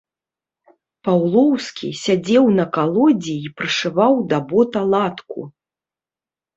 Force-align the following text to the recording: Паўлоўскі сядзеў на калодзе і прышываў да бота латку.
Паўлоўскі 1.07 1.89
сядзеў 2.03 2.45
на 2.59 2.67
калодзе 2.79 3.35
і 3.45 3.55
прышываў 3.61 4.13
да 4.35 4.45
бота 4.53 4.79
латку. 4.93 5.39